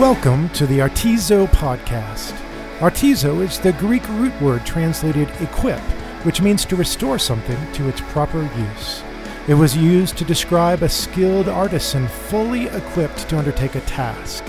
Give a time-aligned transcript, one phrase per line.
[0.00, 2.32] Welcome to the Artizo podcast.
[2.78, 5.78] Artizo is the Greek root word translated equip,
[6.24, 9.02] which means to restore something to its proper use.
[9.46, 14.42] It was used to describe a skilled artisan fully equipped to undertake a task.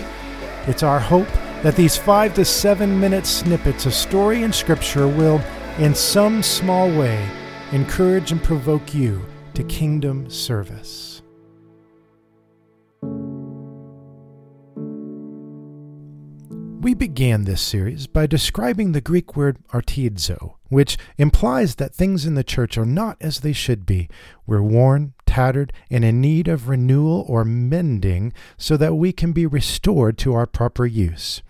[0.67, 1.27] It's our hope
[1.63, 5.41] that these five to seven minute snippets of story and scripture will,
[5.79, 7.29] in some small way,
[7.73, 9.21] encourage and provoke you
[9.55, 11.10] to kingdom service.
[16.81, 22.33] We began this series by describing the Greek word artizo, which implies that things in
[22.33, 24.09] the church are not as they should be.
[24.47, 29.45] We're worn, tattered, and in need of renewal or mending so that we can be
[29.45, 31.43] restored to our proper use.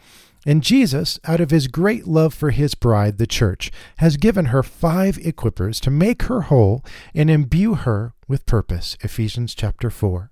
[0.46, 4.64] And Jesus, out of his great love for his bride, the church, has given her
[4.64, 6.84] five equippers to make her whole
[7.16, 8.98] and imbue her with purpose.
[9.00, 10.30] Ephesians chapter 4.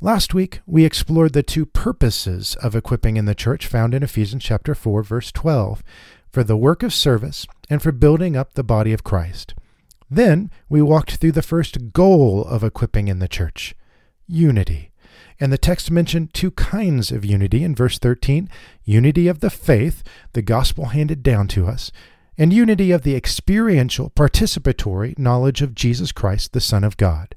[0.00, 4.42] Last week, we explored the two purposes of equipping in the church found in Ephesians
[4.42, 5.82] chapter 4 verse 12,
[6.30, 9.54] for the work of service and for building up the body of Christ.
[10.10, 13.74] Then, we walked through the first goal of equipping in the church,
[14.26, 14.90] unity.
[15.40, 18.50] And the text mentioned two kinds of unity in verse 13
[18.84, 21.92] unity of the faith, the gospel handed down to us,
[22.36, 27.34] and unity of the experiential, participatory knowledge of Jesus Christ, the Son of God.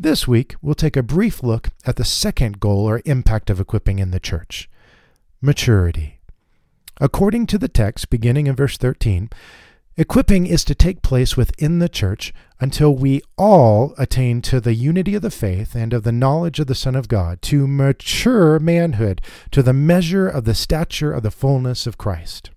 [0.00, 3.98] This week, we'll take a brief look at the second goal or impact of equipping
[3.98, 4.70] in the church
[5.42, 6.20] maturity.
[7.00, 9.28] According to the text, beginning in verse 13,
[9.96, 15.16] equipping is to take place within the church until we all attain to the unity
[15.16, 19.20] of the faith and of the knowledge of the Son of God, to mature manhood,
[19.50, 22.52] to the measure of the stature of the fullness of Christ.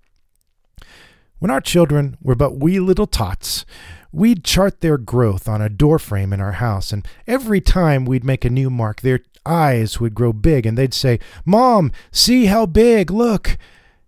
[1.40, 3.66] When our children were but wee little tots,
[4.12, 8.46] we'd chart their growth on a doorframe in our house, and every time we'd make
[8.46, 13.10] a new mark, their eyes would grow big, and they'd say, Mom, see how big,
[13.12, 13.58] look.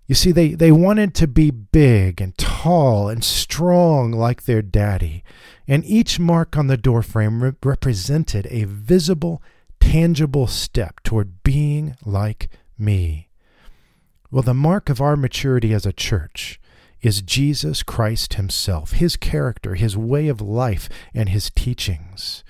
[0.05, 5.23] You see, they, they wanted to be big and tall and strong like their daddy,
[5.67, 9.41] and each mark on the doorframe re- represented a visible,
[9.79, 13.29] tangible step toward being like me.
[14.29, 16.59] Well, the mark of our maturity as a church
[17.03, 22.43] is Jesus Christ Himself, His character, His way of life, and His teachings.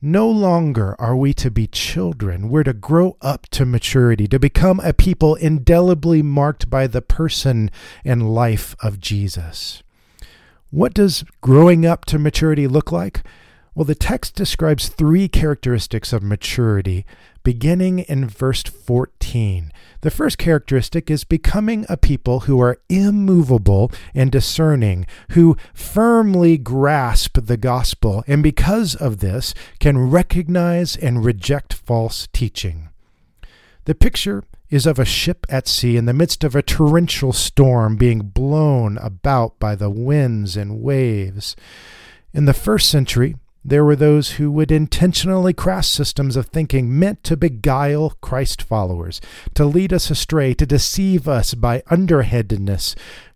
[0.00, 2.48] No longer are we to be children.
[2.48, 7.70] We're to grow up to maturity, to become a people indelibly marked by the person
[8.02, 9.82] and life of Jesus.
[10.70, 13.22] What does growing up to maturity look like?
[13.74, 17.06] Well, the text describes three characteristics of maturity,
[17.44, 19.72] beginning in verse 14.
[20.00, 27.38] The first characteristic is becoming a people who are immovable and discerning, who firmly grasp
[27.40, 32.88] the gospel, and because of this can recognize and reject false teaching.
[33.84, 37.96] The picture is of a ship at sea in the midst of a torrential storm
[37.96, 41.54] being blown about by the winds and waves.
[42.32, 47.22] In the first century, there were those who would intentionally craft systems of thinking meant
[47.24, 49.20] to beguile Christ followers,
[49.54, 52.94] to lead us astray, to deceive us by underhandedness,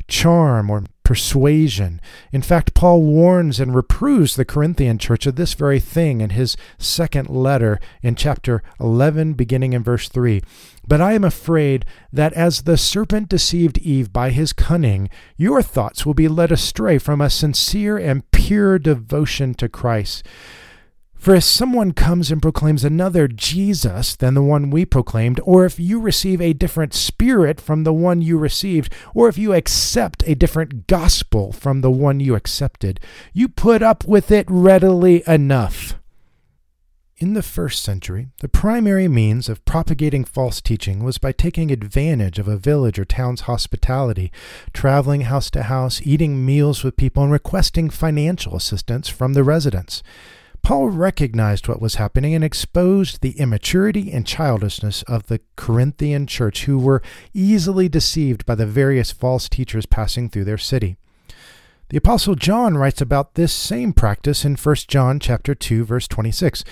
[0.08, 2.00] charm, or persuasion.
[2.32, 6.56] In fact, Paul warns and reproves the Corinthian church of this very thing in his
[6.78, 10.42] second letter in chapter 11, beginning in verse 3.
[10.86, 16.04] But I am afraid that as the serpent deceived Eve by his cunning, your thoughts
[16.04, 20.26] will be led astray from a sincere and pure devotion to Christ.
[21.24, 25.80] For if someone comes and proclaims another Jesus than the one we proclaimed, or if
[25.80, 30.34] you receive a different spirit from the one you received, or if you accept a
[30.34, 33.00] different gospel from the one you accepted,
[33.32, 35.94] you put up with it readily enough.
[37.16, 42.38] In the first century, the primary means of propagating false teaching was by taking advantage
[42.38, 44.30] of a village or town's hospitality,
[44.74, 50.02] traveling house to house, eating meals with people, and requesting financial assistance from the residents.
[50.64, 56.64] Paul recognized what was happening and exposed the immaturity and childishness of the Corinthian church,
[56.64, 57.02] who were
[57.34, 60.96] easily deceived by the various false teachers passing through their city.
[61.90, 66.64] The apostle John writes about this same practice in 1 John chapter 2 verse 26.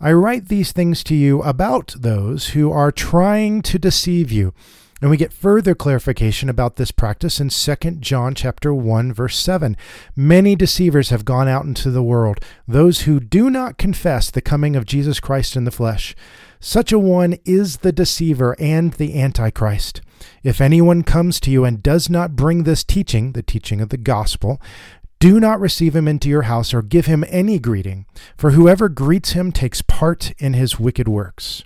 [0.00, 4.54] I write these things to you about those who are trying to deceive you.
[5.04, 9.76] And we get further clarification about this practice in 2 John chapter 1 verse 7.
[10.16, 14.74] Many deceivers have gone out into the world, those who do not confess the coming
[14.74, 16.16] of Jesus Christ in the flesh.
[16.58, 20.00] Such a one is the deceiver and the antichrist.
[20.42, 23.98] If anyone comes to you and does not bring this teaching, the teaching of the
[23.98, 24.58] gospel,
[25.18, 28.06] do not receive him into your house or give him any greeting,
[28.38, 31.62] for whoever greets him takes part in his wicked works.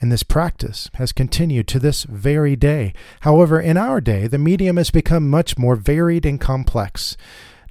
[0.00, 2.94] And this practice has continued to this very day.
[3.20, 7.16] However, in our day, the medium has become much more varied and complex.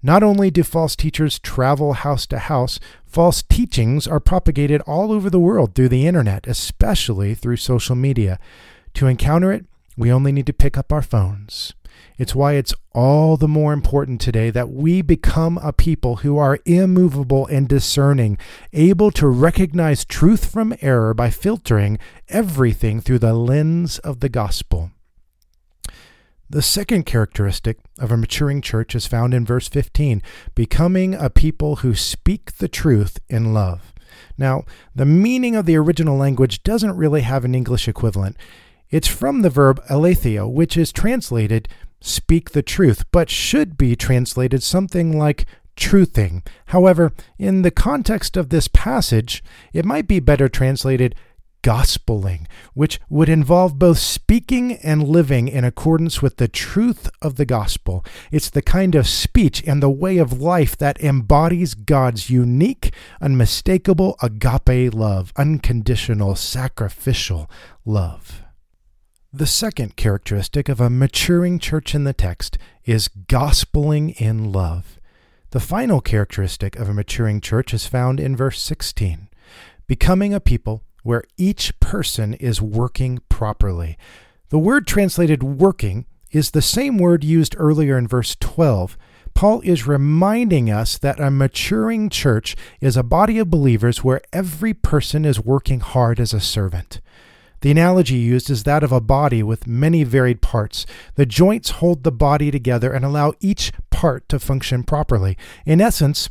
[0.02, 5.30] Not only do false teachers travel house to house, false teachings are propagated all over
[5.30, 8.40] the world through the internet, especially through social media.
[8.94, 9.66] To encounter it,
[9.98, 11.74] we only need to pick up our phones.
[12.18, 16.60] It's why it's all the more important today that we become a people who are
[16.66, 18.38] immovable and discerning,
[18.74, 24.92] able to recognize truth from error by filtering everything through the lens of the gospel.
[26.52, 30.24] The second characteristic of a maturing church is found in verse 15
[30.56, 33.94] becoming a people who speak the truth in love.
[34.36, 34.64] Now,
[34.96, 38.36] the meaning of the original language doesn't really have an English equivalent.
[38.90, 41.68] It's from the verb aletheia, which is translated
[42.02, 46.46] speak the truth, but should be translated something like truthing.
[46.68, 49.44] However, in the context of this passage,
[49.74, 51.16] it might be better translated
[51.62, 57.46] gospeling, which would involve both speaking and living in accordance with the truth of the
[57.46, 58.06] gospel.
[58.32, 64.18] It's the kind of speech and the way of life that embodies God's unique, unmistakable
[64.22, 67.50] agape love, unconditional, sacrificial
[67.86, 68.44] love.
[69.32, 75.00] The second characteristic of a maturing church in the text is gospeling in love.
[75.52, 79.30] The final characteristic of a maturing church is found in verse 16
[79.86, 84.00] becoming a people where each person is working properly.
[84.50, 88.98] The word translated working is the same word used earlier in verse 12.
[89.36, 94.74] Paul is reminding us that a maturing church is a body of believers where every
[94.74, 97.00] person is working hard as a servant.
[97.62, 100.86] The analogy used is that of a body with many varied parts.
[101.16, 105.38] The joints hold the body together and allow each part to function properly.
[105.66, 106.30] In essence,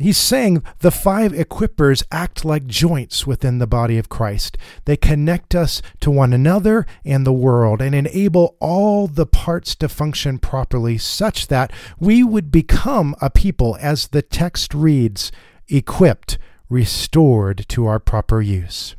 [0.00, 4.56] He's saying the five equippers act like joints within the body of Christ.
[4.86, 9.90] They connect us to one another and the world and enable all the parts to
[9.90, 15.30] function properly such that we would become a people, as the text reads,
[15.68, 16.38] equipped,
[16.70, 18.96] restored to our proper use.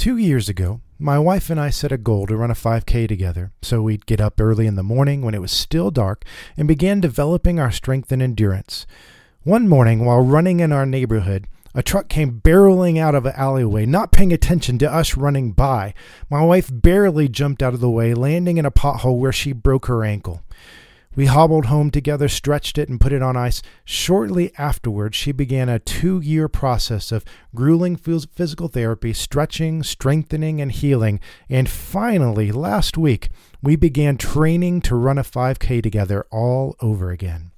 [0.00, 3.52] Two years ago, my wife and I set a goal to run a 5K together,
[3.60, 6.24] so we'd get up early in the morning when it was still dark
[6.56, 8.86] and began developing our strength and endurance.
[9.42, 13.84] One morning, while running in our neighborhood, a truck came barreling out of an alleyway,
[13.84, 15.92] not paying attention to us running by.
[16.30, 19.84] My wife barely jumped out of the way, landing in a pothole where she broke
[19.84, 20.42] her ankle.
[21.16, 23.62] We hobbled home together, stretched it, and put it on ice.
[23.84, 30.70] Shortly afterwards, she began a two year process of grueling physical therapy, stretching, strengthening, and
[30.70, 31.18] healing.
[31.48, 33.28] And finally, last week,
[33.60, 37.50] we began training to run a 5K together all over again.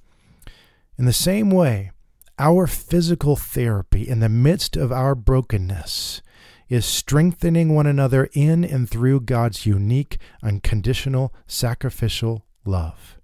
[0.97, 1.91] In the same way,
[2.39, 6.23] our physical therapy in the midst of our brokenness
[6.69, 13.19] is strengthening one another in and through God's unique, unconditional, sacrificial love.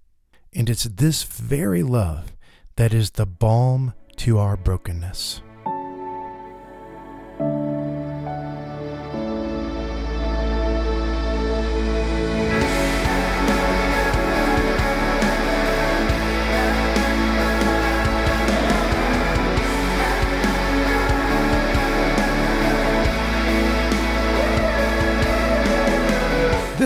[0.54, 2.32] And it's this very love
[2.76, 5.42] that is the balm to our brokenness.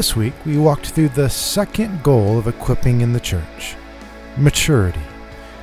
[0.04, 3.75] This week, we walked through the second goal of equipping in the church
[4.37, 5.00] maturity.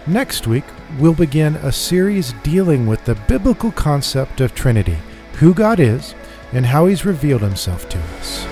[0.08, 0.64] Next week,
[0.98, 4.98] we'll begin a series dealing with the biblical concept of Trinity,
[5.34, 6.16] who God is,
[6.54, 8.51] and how He's revealed Himself to us.